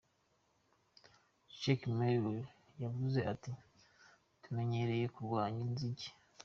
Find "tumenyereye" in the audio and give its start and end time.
4.41-5.05